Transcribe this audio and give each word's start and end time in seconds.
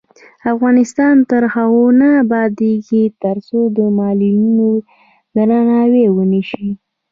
افغانستان 0.53 1.15
تر 1.29 1.43
هغو 1.53 1.85
نه 1.99 2.07
ابادیږي، 2.23 3.03
ترڅو 3.23 3.59
د 3.77 3.77
معلولینو 3.97 4.71
درناوی 5.35 6.05
ونشي. 6.15 6.67